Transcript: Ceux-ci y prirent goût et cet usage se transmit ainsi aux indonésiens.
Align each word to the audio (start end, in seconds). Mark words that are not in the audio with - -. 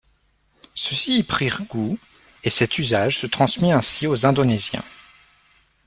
Ceux-ci 0.73 1.19
y 1.19 1.21
prirent 1.23 1.61
goût 1.65 1.99
et 2.43 2.49
cet 2.49 2.79
usage 2.79 3.19
se 3.19 3.27
transmit 3.27 3.71
ainsi 3.71 4.07
aux 4.07 4.25
indonésiens. 4.25 4.81